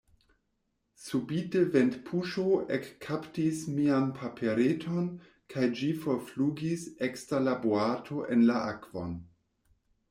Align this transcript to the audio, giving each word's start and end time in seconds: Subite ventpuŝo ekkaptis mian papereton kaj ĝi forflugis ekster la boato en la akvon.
Subite 1.01 1.59
ventpuŝo 1.75 2.45
ekkaptis 2.77 3.59
mian 3.75 4.09
papereton 4.23 5.11
kaj 5.55 5.69
ĝi 5.81 5.91
forflugis 6.07 6.89
ekster 7.11 7.47
la 7.51 7.57
boato 7.69 8.29
en 8.37 8.47
la 8.51 8.61
akvon. 8.75 9.17